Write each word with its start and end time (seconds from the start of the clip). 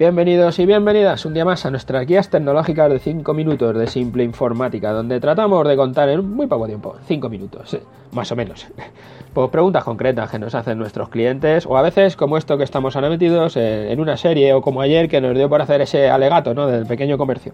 Bienvenidos 0.00 0.58
y 0.58 0.64
bienvenidas 0.64 1.26
un 1.26 1.34
día 1.34 1.44
más 1.44 1.66
a 1.66 1.70
nuestras 1.70 2.06
guías 2.06 2.30
tecnológicas 2.30 2.90
de 2.90 2.98
5 3.00 3.34
minutos 3.34 3.76
de 3.76 3.86
simple 3.86 4.24
informática, 4.24 4.92
donde 4.92 5.20
tratamos 5.20 5.68
de 5.68 5.76
contar 5.76 6.08
en 6.08 6.26
muy 6.26 6.46
poco 6.46 6.66
tiempo, 6.66 6.96
5 7.06 7.28
minutos, 7.28 7.76
más 8.12 8.32
o 8.32 8.34
menos, 8.34 8.66
pues 9.34 9.50
preguntas 9.50 9.84
concretas 9.84 10.30
que 10.30 10.38
nos 10.38 10.54
hacen 10.54 10.78
nuestros 10.78 11.10
clientes, 11.10 11.66
o 11.66 11.76
a 11.76 11.82
veces 11.82 12.16
como 12.16 12.38
esto 12.38 12.56
que 12.56 12.64
estamos 12.64 12.96
ahora 12.96 13.10
metidos 13.10 13.58
en 13.58 14.00
una 14.00 14.16
serie, 14.16 14.54
o 14.54 14.62
como 14.62 14.80
ayer 14.80 15.06
que 15.06 15.20
nos 15.20 15.36
dio 15.36 15.50
por 15.50 15.60
hacer 15.60 15.82
ese 15.82 16.08
alegato 16.08 16.54
¿no? 16.54 16.66
del 16.66 16.86
pequeño 16.86 17.18
comercio. 17.18 17.52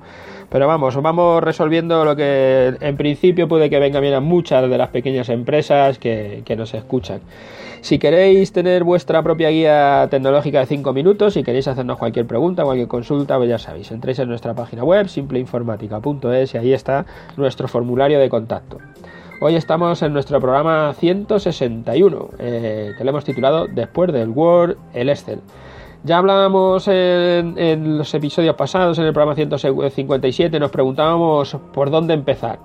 Pero 0.48 0.68
vamos, 0.68 0.94
vamos 1.02 1.42
resolviendo 1.42 2.04
lo 2.04 2.14
que 2.14 2.76
en 2.80 2.96
principio 2.96 3.48
puede 3.48 3.68
que 3.68 3.80
venga 3.80 3.98
bien 3.98 4.14
a 4.14 4.20
muchas 4.20 4.70
de 4.70 4.78
las 4.78 4.90
pequeñas 4.90 5.30
empresas 5.30 5.98
que, 5.98 6.42
que 6.44 6.54
nos 6.54 6.72
escuchan. 6.74 7.22
Si 7.86 8.00
queréis 8.00 8.50
tener 8.50 8.82
vuestra 8.82 9.22
propia 9.22 9.48
guía 9.48 10.08
tecnológica 10.10 10.58
de 10.58 10.66
5 10.66 10.92
minutos, 10.92 11.34
si 11.34 11.44
queréis 11.44 11.68
hacernos 11.68 11.98
cualquier 11.98 12.26
pregunta, 12.26 12.64
cualquier 12.64 12.88
consulta, 12.88 13.36
pues 13.36 13.48
ya 13.48 13.58
sabéis, 13.58 13.92
entréis 13.92 14.18
en 14.18 14.28
nuestra 14.28 14.54
página 14.54 14.82
web 14.82 15.06
simpleinformática.es 15.06 16.54
y 16.54 16.58
ahí 16.58 16.72
está 16.72 17.06
nuestro 17.36 17.68
formulario 17.68 18.18
de 18.18 18.28
contacto. 18.28 18.78
Hoy 19.40 19.54
estamos 19.54 20.02
en 20.02 20.12
nuestro 20.12 20.40
programa 20.40 20.94
161, 20.94 22.30
eh, 22.40 22.90
que 22.98 23.04
le 23.04 23.10
hemos 23.10 23.24
titulado 23.24 23.68
Después 23.68 24.12
del 24.12 24.30
Word, 24.30 24.76
el 24.92 25.08
Excel. 25.08 25.38
Ya 26.02 26.18
hablábamos 26.18 26.88
en, 26.88 27.54
en, 27.56 27.98
los 27.98 28.12
episodios 28.14 28.56
pasados, 28.56 28.98
en 28.98 29.04
el 29.04 29.12
programa 29.12 29.36
157, 29.36 30.58
nos 30.58 30.72
preguntábamos 30.72 31.56
por 31.72 31.92
dónde 31.92 32.14
empezar 32.14 32.58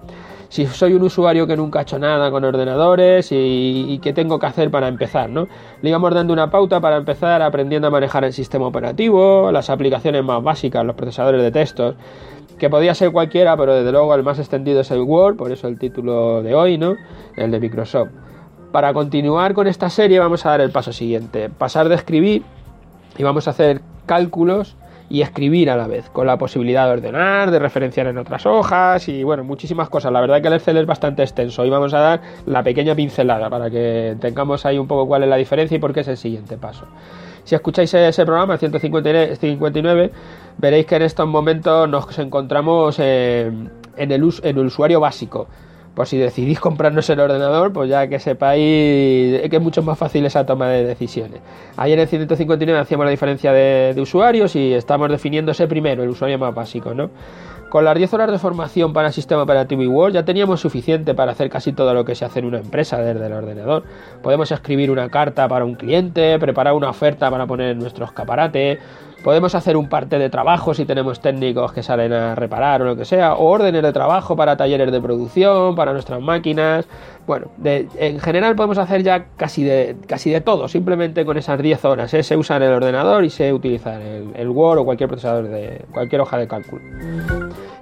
si 0.51 0.65
soy 0.65 0.93
un 0.93 1.01
usuario 1.03 1.47
que 1.47 1.55
nunca 1.55 1.79
ha 1.79 1.81
hecho 1.83 1.97
nada 1.97 2.29
con 2.29 2.43
ordenadores 2.43 3.29
y, 3.31 3.97
qué 4.03 4.11
tengo 4.11 4.37
que 4.37 4.47
hacer 4.47 4.69
para 4.69 4.89
empezar, 4.89 5.29
¿no? 5.29 5.47
Le 5.81 5.89
íbamos 5.89 6.13
dando 6.13 6.33
una 6.33 6.51
pauta 6.51 6.81
para 6.81 6.97
empezar 6.97 7.41
aprendiendo 7.41 7.87
a 7.87 7.89
manejar 7.89 8.25
el 8.25 8.33
sistema 8.33 8.67
operativo, 8.67 9.49
las 9.53 9.69
aplicaciones 9.69 10.25
más 10.25 10.43
básicas, 10.43 10.85
los 10.85 10.97
procesadores 10.97 11.41
de 11.41 11.51
textos, 11.51 11.95
que 12.59 12.69
podía 12.69 12.93
ser 12.93 13.13
cualquiera, 13.13 13.55
pero 13.55 13.75
desde 13.75 13.93
luego 13.93 14.13
el 14.13 14.23
más 14.23 14.39
extendido 14.39 14.81
es 14.81 14.91
el 14.91 14.99
Word, 14.99 15.37
por 15.37 15.53
eso 15.53 15.69
el 15.69 15.79
título 15.79 16.43
de 16.43 16.53
hoy, 16.53 16.77
¿no? 16.77 16.97
El 17.37 17.49
de 17.49 17.59
Microsoft. 17.61 18.09
Para 18.73 18.93
continuar 18.93 19.53
con 19.53 19.67
esta 19.67 19.89
serie 19.89 20.19
vamos 20.19 20.45
a 20.45 20.49
dar 20.49 20.59
el 20.59 20.71
paso 20.71 20.91
siguiente, 20.91 21.49
pasar 21.49 21.87
de 21.87 21.95
escribir 21.95 22.43
y 23.17 23.23
vamos 23.23 23.47
a 23.47 23.51
hacer 23.51 23.79
cálculos 24.05 24.75
y 25.11 25.21
escribir 25.21 25.69
a 25.69 25.75
la 25.75 25.87
vez, 25.87 26.09
con 26.09 26.25
la 26.25 26.37
posibilidad 26.37 26.85
de 26.85 26.93
ordenar, 26.93 27.51
de 27.51 27.59
referenciar 27.59 28.07
en 28.07 28.17
otras 28.17 28.45
hojas 28.45 29.09
y 29.09 29.25
bueno, 29.25 29.43
muchísimas 29.43 29.89
cosas. 29.89 30.09
La 30.13 30.21
verdad 30.21 30.41
que 30.41 30.47
el 30.47 30.53
Excel 30.53 30.77
es 30.77 30.85
bastante 30.85 31.21
extenso 31.21 31.65
y 31.65 31.69
vamos 31.69 31.93
a 31.93 31.99
dar 31.99 32.21
la 32.45 32.63
pequeña 32.63 32.95
pincelada 32.95 33.49
para 33.49 33.69
que 33.69 34.15
tengamos 34.21 34.65
ahí 34.65 34.77
un 34.77 34.87
poco 34.87 35.05
cuál 35.05 35.23
es 35.23 35.29
la 35.29 35.35
diferencia 35.35 35.75
y 35.75 35.79
por 35.79 35.93
qué 35.93 35.99
es 35.99 36.07
el 36.07 36.15
siguiente 36.15 36.57
paso. 36.57 36.85
Si 37.43 37.55
escucháis 37.55 37.93
ese 37.93 38.25
programa, 38.25 38.57
159, 38.57 40.11
veréis 40.57 40.85
que 40.85 40.95
en 40.95 41.01
estos 41.01 41.27
momentos 41.27 41.89
nos 41.89 42.17
encontramos 42.17 42.97
en, 42.99 43.69
el, 43.97 44.33
en 44.43 44.57
el 44.57 44.65
usuario 44.65 45.01
básico 45.01 45.47
por 45.95 46.07
si 46.07 46.17
decidís 46.17 46.59
comprarnos 46.59 47.09
el 47.09 47.19
ordenador, 47.19 47.73
pues 47.73 47.89
ya 47.89 48.07
que 48.07 48.19
sepáis 48.19 49.41
que 49.49 49.55
es 49.55 49.61
mucho 49.61 49.83
más 49.83 49.97
fácil 49.97 50.25
esa 50.25 50.45
toma 50.45 50.67
de 50.69 50.85
decisiones. 50.85 51.41
Ahí 51.77 51.93
en 51.93 51.99
el 51.99 52.07
159 52.07 52.79
hacíamos 52.79 53.05
la 53.05 53.11
diferencia 53.11 53.51
de, 53.51 53.99
usuarios 54.01 54.55
y 54.55 54.73
estamos 54.73 55.09
definiendo 55.09 55.51
ese 55.51 55.67
primero, 55.67 56.03
el 56.03 56.09
usuario 56.09 56.39
más 56.39 56.55
básico, 56.55 56.93
¿no? 56.93 57.09
Con 57.69 57.85
las 57.85 57.95
10 57.95 58.13
horas 58.15 58.31
de 58.31 58.37
formación 58.37 58.91
para 58.91 59.07
el 59.07 59.13
sistema 59.13 59.43
operativo 59.43 59.81
y 59.81 59.87
Word 59.87 60.13
ya 60.13 60.25
teníamos 60.25 60.59
suficiente 60.59 61.13
para 61.13 61.31
hacer 61.31 61.49
casi 61.49 61.71
todo 61.71 61.93
lo 61.93 62.03
que 62.03 62.15
se 62.15 62.25
hace 62.25 62.39
en 62.39 62.45
una 62.45 62.57
empresa 62.57 62.97
desde 62.97 63.25
el 63.25 63.31
ordenador. 63.31 63.83
Podemos 64.21 64.51
escribir 64.51 64.91
una 64.91 65.09
carta 65.09 65.47
para 65.47 65.63
un 65.63 65.75
cliente, 65.75 66.37
preparar 66.37 66.73
una 66.73 66.89
oferta 66.89 67.31
para 67.31 67.45
poner 67.45 67.71
en 67.71 67.79
nuestro 67.79 68.03
escaparate, 68.03 68.79
Podemos 69.23 69.53
hacer 69.53 69.77
un 69.77 69.87
parte 69.87 70.17
de 70.17 70.29
trabajo 70.29 70.73
si 70.73 70.85
tenemos 70.85 71.19
técnicos 71.19 71.71
que 71.73 71.83
salen 71.83 72.11
a 72.11 72.33
reparar 72.33 72.81
o 72.81 72.85
lo 72.85 72.95
que 72.95 73.05
sea, 73.05 73.35
o 73.35 73.45
órdenes 73.45 73.83
de 73.83 73.93
trabajo 73.93 74.35
para 74.35 74.57
talleres 74.57 74.91
de 74.91 74.99
producción, 74.99 75.75
para 75.75 75.93
nuestras 75.93 76.21
máquinas. 76.21 76.87
Bueno, 77.27 77.51
en 77.63 78.19
general 78.19 78.55
podemos 78.55 78.79
hacer 78.79 79.03
ya 79.03 79.25
casi 79.37 79.63
de, 79.63 79.95
casi 80.07 80.31
de 80.31 80.41
todo, 80.41 80.67
simplemente 80.67 81.23
con 81.23 81.37
esas 81.37 81.61
10 81.61 81.85
horas. 81.85 82.13
¿eh? 82.15 82.23
Sé 82.23 82.35
usar 82.35 82.63
el 82.63 82.71
ordenador 82.73 83.23
y 83.23 83.29
sé 83.29 83.53
utilizar 83.53 84.01
el, 84.01 84.31
el 84.35 84.49
Word 84.49 84.79
o 84.79 84.85
cualquier 84.85 85.07
procesador 85.07 85.47
de 85.47 85.85
cualquier 85.93 86.21
hoja 86.21 86.37
de 86.37 86.47
cálculo. 86.47 86.81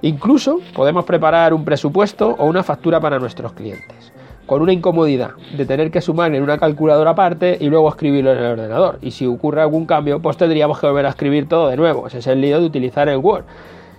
Incluso 0.02 0.60
podemos 0.74 1.04
preparar 1.06 1.54
un 1.54 1.64
presupuesto 1.64 2.36
o 2.38 2.46
una 2.46 2.62
factura 2.62 3.00
para 3.00 3.18
nuestros 3.18 3.54
clientes 3.54 4.12
con 4.50 4.62
una 4.62 4.72
incomodidad 4.72 5.30
de 5.56 5.64
tener 5.64 5.92
que 5.92 6.00
sumar 6.00 6.34
en 6.34 6.42
una 6.42 6.58
calculadora 6.58 7.12
aparte 7.12 7.56
y 7.60 7.68
luego 7.68 7.88
escribirlo 7.88 8.32
en 8.32 8.38
el 8.38 8.44
ordenador. 8.46 8.98
Y 9.00 9.12
si 9.12 9.24
ocurre 9.24 9.62
algún 9.62 9.86
cambio, 9.86 10.18
pues 10.18 10.36
tendríamos 10.36 10.80
que 10.80 10.88
volver 10.88 11.06
a 11.06 11.10
escribir 11.10 11.48
todo 11.48 11.68
de 11.68 11.76
nuevo. 11.76 12.08
Ese 12.08 12.18
es 12.18 12.26
el 12.26 12.40
lío 12.40 12.58
de 12.58 12.66
utilizar 12.66 13.08
el 13.08 13.18
Word. 13.18 13.44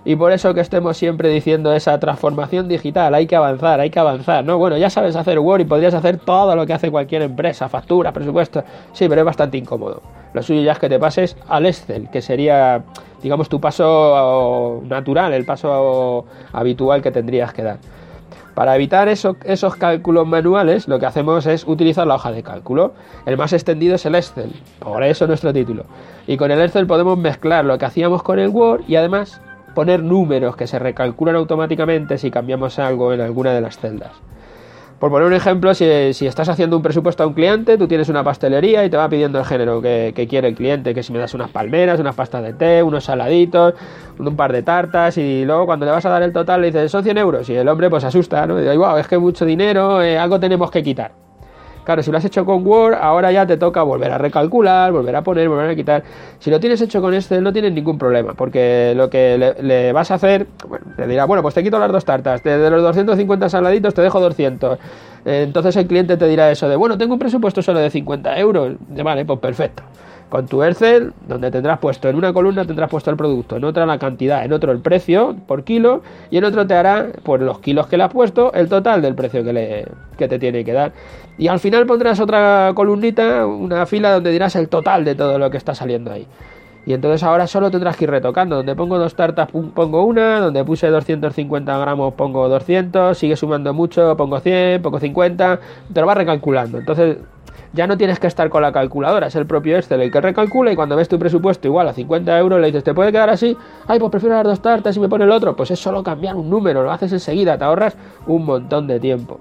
Y 0.04 0.14
por 0.14 0.30
eso 0.30 0.52
que 0.52 0.60
estemos 0.60 0.98
siempre 0.98 1.30
diciendo 1.30 1.72
esa 1.72 1.98
transformación 1.98 2.68
digital, 2.68 3.14
hay 3.14 3.26
que 3.26 3.34
avanzar, 3.34 3.80
hay 3.80 3.88
que 3.88 3.98
avanzar, 3.98 4.44
¿no? 4.44 4.58
Bueno, 4.58 4.76
ya 4.76 4.90
sabes 4.90 5.16
hacer 5.16 5.38
Word 5.38 5.62
y 5.62 5.64
podrías 5.64 5.94
hacer 5.94 6.18
todo 6.18 6.54
lo 6.54 6.66
que 6.66 6.74
hace 6.74 6.90
cualquier 6.90 7.22
empresa, 7.22 7.70
factura, 7.70 8.12
presupuesto. 8.12 8.62
Sí, 8.92 9.08
pero 9.08 9.22
es 9.22 9.24
bastante 9.24 9.56
incómodo. 9.56 10.02
Lo 10.34 10.42
suyo 10.42 10.60
ya 10.60 10.72
es 10.72 10.78
que 10.78 10.90
te 10.90 10.98
pases 10.98 11.34
al 11.48 11.64
Excel, 11.64 12.10
que 12.10 12.20
sería, 12.20 12.84
digamos, 13.22 13.48
tu 13.48 13.58
paso 13.58 14.82
natural, 14.86 15.32
el 15.32 15.46
paso 15.46 16.26
habitual 16.52 17.00
que 17.00 17.10
tendrías 17.10 17.54
que 17.54 17.62
dar. 17.62 17.78
Para 18.54 18.76
evitar 18.76 19.08
esos 19.08 19.76
cálculos 19.76 20.26
manuales, 20.26 20.88
lo 20.88 20.98
que 20.98 21.06
hacemos 21.06 21.46
es 21.46 21.66
utilizar 21.66 22.06
la 22.06 22.16
hoja 22.16 22.32
de 22.32 22.42
cálculo. 22.42 22.92
El 23.26 23.36
más 23.36 23.52
extendido 23.52 23.94
es 23.94 24.04
el 24.06 24.14
Excel, 24.14 24.52
por 24.78 25.02
eso 25.02 25.26
nuestro 25.26 25.52
título. 25.52 25.84
Y 26.26 26.36
con 26.36 26.50
el 26.50 26.60
Excel 26.60 26.86
podemos 26.86 27.18
mezclar 27.18 27.64
lo 27.64 27.78
que 27.78 27.86
hacíamos 27.86 28.22
con 28.22 28.38
el 28.38 28.50
Word 28.50 28.82
y 28.86 28.96
además 28.96 29.40
poner 29.74 30.02
números 30.02 30.56
que 30.56 30.66
se 30.66 30.78
recalculan 30.78 31.36
automáticamente 31.36 32.18
si 32.18 32.30
cambiamos 32.30 32.78
algo 32.78 33.12
en 33.12 33.20
alguna 33.20 33.52
de 33.52 33.60
las 33.62 33.78
celdas. 33.78 34.12
Por 35.02 35.10
poner 35.10 35.26
un 35.26 35.34
ejemplo, 35.34 35.74
si, 35.74 35.84
estás 35.84 36.48
haciendo 36.48 36.76
un 36.76 36.82
presupuesto 36.84 37.24
a 37.24 37.26
un 37.26 37.34
cliente, 37.34 37.76
tú 37.76 37.88
tienes 37.88 38.08
una 38.08 38.22
pastelería 38.22 38.84
y 38.84 38.88
te 38.88 38.96
va 38.96 39.08
pidiendo 39.08 39.40
el 39.40 39.44
género 39.44 39.82
que, 39.82 40.26
quiere 40.30 40.46
el 40.46 40.54
cliente, 40.54 40.94
que 40.94 41.02
si 41.02 41.12
me 41.12 41.18
das 41.18 41.34
unas 41.34 41.50
palmeras, 41.50 41.98
unas 41.98 42.14
pastas 42.14 42.44
de 42.44 42.52
té, 42.52 42.84
unos 42.84 43.02
saladitos, 43.02 43.74
un 44.20 44.36
par 44.36 44.52
de 44.52 44.62
tartas 44.62 45.18
y 45.18 45.44
luego 45.44 45.66
cuando 45.66 45.86
le 45.86 45.90
vas 45.90 46.06
a 46.06 46.08
dar 46.08 46.22
el 46.22 46.32
total 46.32 46.60
le 46.60 46.68
dices, 46.68 46.88
son 46.88 47.02
100 47.02 47.18
euros 47.18 47.50
y 47.50 47.54
el 47.56 47.66
hombre 47.66 47.90
pues 47.90 48.04
asusta, 48.04 48.46
¿no? 48.46 48.56
Y 48.60 48.62
dice, 48.62 48.76
wow, 48.76 48.96
es 48.96 49.08
que 49.08 49.18
mucho 49.18 49.44
dinero, 49.44 50.00
eh, 50.00 50.16
algo 50.16 50.38
tenemos 50.38 50.70
que 50.70 50.84
quitar. 50.84 51.21
Claro, 51.84 52.02
si 52.02 52.10
lo 52.10 52.18
has 52.18 52.24
hecho 52.24 52.44
con 52.44 52.66
Word, 52.66 52.94
ahora 52.94 53.32
ya 53.32 53.46
te 53.46 53.56
toca 53.56 53.82
volver 53.82 54.12
a 54.12 54.18
recalcular, 54.18 54.92
volver 54.92 55.16
a 55.16 55.22
poner, 55.22 55.48
volver 55.48 55.70
a 55.70 55.74
quitar. 55.74 56.02
Si 56.38 56.50
lo 56.50 56.60
tienes 56.60 56.80
hecho 56.80 57.00
con 57.00 57.12
Excel, 57.14 57.42
no 57.42 57.52
tienes 57.52 57.72
ningún 57.72 57.98
problema, 57.98 58.34
porque 58.34 58.92
lo 58.96 59.10
que 59.10 59.54
le, 59.60 59.92
vas 59.92 60.10
a 60.10 60.14
hacer, 60.14 60.46
bueno, 60.68 60.86
te 60.96 61.06
dirá, 61.06 61.24
bueno, 61.24 61.42
pues 61.42 61.54
te 61.54 61.62
quito 61.62 61.78
las 61.78 61.90
dos 61.90 62.04
tartas, 62.04 62.42
de, 62.42 62.70
los 62.70 62.82
250 62.82 63.48
saladitos 63.48 63.94
te 63.94 64.02
dejo 64.02 64.20
200. 64.20 64.78
Entonces 65.24 65.76
el 65.76 65.86
cliente 65.86 66.16
te 66.16 66.28
dirá 66.28 66.50
eso 66.50 66.68
de, 66.68 66.76
bueno, 66.76 66.96
tengo 66.98 67.14
un 67.14 67.18
presupuesto 67.18 67.62
solo 67.62 67.80
de 67.80 67.90
50 67.90 68.38
euros. 68.38 68.74
Vale, 68.88 69.24
pues 69.24 69.38
perfecto 69.40 69.82
con 70.32 70.46
tu 70.46 70.62
Excel, 70.62 71.12
donde 71.28 71.50
tendrás 71.50 71.78
puesto 71.78 72.08
en 72.08 72.16
una 72.16 72.32
columna 72.32 72.64
tendrás 72.64 72.88
puesto 72.88 73.10
el 73.10 73.18
producto, 73.18 73.58
en 73.58 73.64
otra 73.64 73.84
la 73.84 73.98
cantidad, 73.98 74.42
en 74.42 74.54
otro 74.54 74.72
el 74.72 74.78
precio 74.78 75.36
por 75.46 75.62
kilo 75.62 76.00
y 76.30 76.38
en 76.38 76.44
otro 76.44 76.66
te 76.66 76.72
hará 76.72 77.08
por 77.22 77.42
los 77.42 77.58
kilos 77.58 77.86
que 77.86 77.98
le 77.98 78.04
has 78.04 78.10
puesto 78.10 78.50
el 78.54 78.66
total 78.70 79.02
del 79.02 79.14
precio 79.14 79.44
que, 79.44 79.52
le, 79.52 79.86
que 80.16 80.28
te 80.28 80.38
tiene 80.38 80.64
que 80.64 80.72
dar. 80.72 80.92
Y 81.36 81.48
al 81.48 81.60
final 81.60 81.84
pondrás 81.84 82.18
otra 82.18 82.72
columnita, 82.74 83.46
una 83.46 83.84
fila 83.84 84.10
donde 84.10 84.30
dirás 84.30 84.56
el 84.56 84.70
total 84.70 85.04
de 85.04 85.14
todo 85.14 85.38
lo 85.38 85.50
que 85.50 85.58
está 85.58 85.74
saliendo 85.74 86.10
ahí. 86.10 86.26
Y 86.86 86.94
entonces 86.94 87.22
ahora 87.24 87.46
solo 87.46 87.70
tendrás 87.70 87.98
que 87.98 88.04
ir 88.04 88.10
retocando. 88.10 88.56
Donde 88.56 88.74
pongo 88.74 88.98
dos 88.98 89.14
tartas 89.14 89.50
pongo 89.50 90.02
una, 90.02 90.40
donde 90.40 90.64
puse 90.64 90.88
250 90.88 91.76
gramos 91.76 92.14
pongo 92.14 92.48
200, 92.48 93.18
sigue 93.18 93.36
sumando 93.36 93.74
mucho, 93.74 94.16
pongo 94.16 94.40
100, 94.40 94.80
pongo 94.80 94.98
50, 94.98 95.60
te 95.92 96.00
lo 96.00 96.06
vas 96.06 96.16
recalculando. 96.16 96.78
Entonces 96.78 97.18
ya 97.72 97.86
no 97.86 97.96
tienes 97.96 98.18
que 98.18 98.26
estar 98.26 98.48
con 98.50 98.62
la 98.62 98.72
calculadora, 98.72 99.28
es 99.28 99.36
el 99.36 99.46
propio 99.46 99.76
Excel 99.78 100.00
el 100.02 100.10
que 100.10 100.20
recalcula 100.20 100.72
y 100.72 100.76
cuando 100.76 100.96
ves 100.96 101.08
tu 101.08 101.18
presupuesto 101.18 101.68
igual 101.68 101.88
a 101.88 101.92
50 101.92 102.38
euros 102.38 102.60
le 102.60 102.66
dices, 102.66 102.84
¿te 102.84 102.92
puede 102.92 103.12
quedar 103.12 103.30
así? 103.30 103.56
Ay, 103.86 103.98
pues 103.98 104.10
prefiero 104.10 104.36
las 104.36 104.44
dos 104.44 104.60
tartas 104.60 104.96
y 104.96 105.00
me 105.00 105.08
pone 105.08 105.24
el 105.24 105.30
otro. 105.30 105.56
Pues 105.56 105.70
es 105.70 105.78
solo 105.78 106.02
cambiar 106.02 106.36
un 106.36 106.50
número, 106.50 106.82
lo 106.82 106.92
haces 106.92 107.12
enseguida, 107.12 107.56
te 107.56 107.64
ahorras 107.64 107.96
un 108.26 108.44
montón 108.44 108.86
de 108.86 109.00
tiempo. 109.00 109.40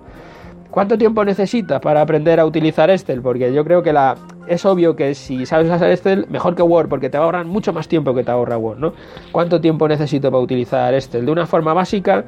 ¿Cuánto 0.70 0.98
tiempo 0.98 1.26
necesitas 1.26 1.82
para 1.82 2.02
aprender 2.02 2.40
a 2.40 2.46
utilizar 2.46 2.90
Excel? 2.90 3.22
Porque 3.22 3.54
yo 3.54 3.66
creo 3.66 3.84
que 3.84 3.92
la, 3.92 4.16
es 4.48 4.66
obvio 4.66 4.96
que 4.96 5.14
si 5.16 5.46
sabes 5.46 5.70
usar 5.70 5.92
Excel, 5.92 6.28
mejor 6.30 6.56
que 6.56 6.62
Word, 6.62 6.88
porque 6.88 7.10
te 7.10 7.18
va 7.18 7.26
ahorrar 7.26 7.46
mucho 7.46 7.74
más 7.74 7.90
tiempo 7.90 8.16
que 8.16 8.24
te 8.24 8.32
ahorra 8.32 8.58
Word, 8.58 8.80
¿no? 8.80 8.94
¿Cuánto 9.34 9.60
tiempo 9.60 9.86
necesito 9.90 10.32
para 10.32 10.42
utilizar 10.42 10.94
Excel? 10.94 11.26
De 11.26 11.32
una 11.34 11.46
forma 11.46 11.74
básica, 11.74 12.24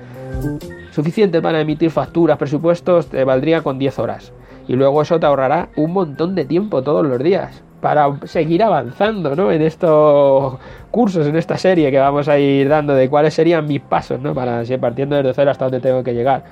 suficiente 0.92 1.42
para 1.42 1.62
emitir 1.62 1.90
facturas, 1.90 2.38
presupuestos, 2.38 3.08
te 3.08 3.24
valdría 3.24 3.62
con 3.62 3.80
10 3.80 4.00
horas 4.00 4.34
y 4.68 4.74
luego 4.74 5.01
eso 5.01 5.19
te 5.19 5.25
ahorrará 5.25 5.69
un 5.75 5.92
montón 5.92 6.36
de 6.36 6.45
tiempo 6.45 6.81
todos 6.83 7.06
los 7.06 7.19
días 7.19 7.63
para 7.81 8.10
seguir 8.25 8.63
avanzando 8.63 9.36
¿no? 9.36 9.51
en 9.51 9.62
estos 9.62 10.56
cursos, 10.89 11.27
en 11.27 11.36
esta 11.36 11.57
serie 11.57 11.92
que 11.92 12.00
vamos 12.00 12.30
a 12.30 12.39
ir 12.39 12.69
dando 12.69 12.95
de 12.95 13.10
cuáles 13.10 13.33
serían 13.33 13.68
mis 13.68 13.81
pasos, 13.81 14.21
¿no? 14.21 14.33
para 14.33 14.63
seguir 14.63 14.80
partiendo 14.80 15.18
desde 15.18 15.33
cero 15.33 15.51
hasta 15.51 15.65
donde 15.65 15.81
tengo 15.81 16.01
que 16.01 16.13
llegar. 16.13 16.44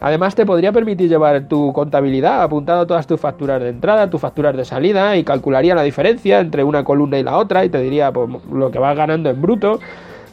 Además 0.00 0.36
te 0.36 0.46
podría 0.46 0.70
permitir 0.70 1.08
llevar 1.08 1.48
tu 1.48 1.72
contabilidad 1.72 2.42
apuntado 2.42 2.86
todas 2.86 3.08
tus 3.08 3.20
facturas 3.20 3.60
de 3.60 3.70
entrada, 3.70 4.08
tus 4.08 4.20
facturas 4.20 4.56
de 4.56 4.64
salida 4.64 5.16
y 5.16 5.24
calcularía 5.24 5.74
la 5.74 5.82
diferencia 5.82 6.38
entre 6.38 6.62
una 6.62 6.84
columna 6.84 7.18
y 7.18 7.24
la 7.24 7.36
otra 7.36 7.64
y 7.64 7.68
te 7.68 7.80
diría 7.80 8.12
pues, 8.12 8.28
lo 8.52 8.70
que 8.70 8.78
vas 8.78 8.96
ganando 8.96 9.30
en 9.30 9.42
bruto. 9.42 9.80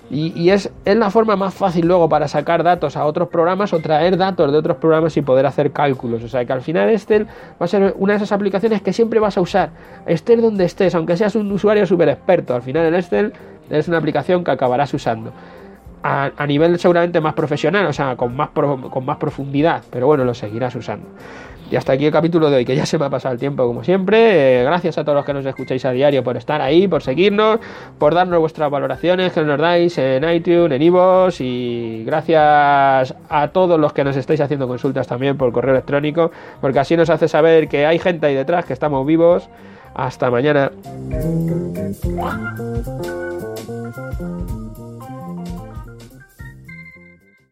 Y, 0.09 0.49
es, 0.51 0.71
es, 0.85 0.95
la 0.95 1.09
forma 1.09 1.35
más 1.35 1.53
fácil 1.53 1.87
luego 1.87 2.07
para 2.07 2.27
sacar 2.27 2.63
datos 2.63 2.95
a 2.95 3.05
otros 3.05 3.27
programas 3.27 3.73
o 3.73 3.79
traer 3.79 4.17
datos 4.17 4.51
de 4.51 4.57
otros 4.57 4.77
programas 4.77 5.17
y 5.17 5.21
poder 5.21 5.47
hacer 5.47 5.71
cálculos. 5.71 6.23
O 6.23 6.27
sea 6.27 6.45
que 6.45 6.53
al 6.53 6.61
final 6.61 6.89
Excel 6.89 7.25
va 7.25 7.65
a 7.65 7.67
ser 7.67 7.95
una 7.97 8.13
de 8.13 8.17
esas 8.17 8.31
aplicaciones 8.31 8.83
que 8.83 8.93
siempre 8.93 9.19
vas 9.19 9.37
a 9.37 9.41
usar. 9.41 9.71
Estés 10.05 10.41
donde 10.41 10.65
estés, 10.65 10.93
aunque 10.93 11.17
seas 11.17 11.35
un 11.35 11.51
usuario 11.51 11.87
súper 11.87 12.09
experto. 12.09 12.53
Al 12.53 12.61
final 12.61 12.85
el 12.85 12.95
Excel 12.95 13.33
es 13.69 13.87
una 13.87 13.97
aplicación 13.97 14.43
que 14.43 14.51
acabarás 14.51 14.93
usando 14.93 15.31
a, 16.05 16.45
nivel 16.45 16.77
seguramente 16.77 17.19
más 17.19 17.33
profesional, 17.33 17.87
o 17.87 17.93
sea, 17.93 18.15
con 18.15 18.35
más, 18.35 18.49
con 18.49 19.05
más 19.05 19.17
profundidad, 19.17 19.83
pero 19.89 20.05
bueno, 20.05 20.23
lo 20.23 20.35
seguirás 20.35 20.75
usando. 20.75 21.07
Y 21.71 21.75
hasta 21.77 21.93
aquí 21.93 22.05
el 22.05 22.11
capítulo 22.11 22.51
de 22.51 22.57
hoy, 22.57 22.65
que 22.65 22.75
ya 22.75 22.85
se 22.85 22.99
me 22.99 23.05
ha 23.05 23.09
pasado 23.09 23.33
el 23.33 23.39
tiempo 23.39 23.65
como 23.65 23.83
siempre. 23.83 24.61
Eh, 24.61 24.63
gracias 24.63 24.99
a 24.99 25.03
todos 25.03 25.15
los 25.15 25.25
que 25.25 25.33
nos 25.33 25.43
escucháis 25.43 25.83
a 25.83 25.91
diario 25.91 26.23
por 26.23 26.37
estar 26.37 26.61
ahí, 26.61 26.87
por 26.87 27.01
seguirnos, 27.01 27.59
por 27.97 28.13
darnos 28.13 28.39
vuestras 28.39 28.69
valoraciones 28.69 29.33
que 29.33 29.41
nos 29.41 29.59
dais 29.59 29.97
en 29.97 30.29
iTunes, 30.29 30.73
en 30.73 30.81
Ivos 30.83 31.41
y 31.41 32.03
gracias 32.05 33.15
a 33.27 33.47
todos 33.51 33.79
los 33.79 33.91
que 33.93 34.03
nos 34.03 34.15
estáis 34.15 34.41
haciendo 34.41 34.67
consultas 34.67 35.07
también 35.07 35.37
por 35.37 35.51
correo 35.51 35.73
electrónico, 35.73 36.29
porque 36.61 36.77
así 36.77 36.95
nos 36.95 37.09
hace 37.09 37.27
saber 37.27 37.67
que 37.67 37.87
hay 37.87 37.97
gente 37.97 38.27
ahí 38.27 38.35
detrás, 38.35 38.65
que 38.65 38.73
estamos 38.73 39.03
vivos. 39.07 39.49
Hasta 39.95 40.29
mañana. 40.29 40.71